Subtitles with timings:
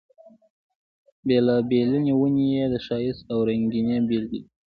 [1.25, 4.41] بېلابېلې ونې یې د ښایست او رنګینۍ بېلګې دي.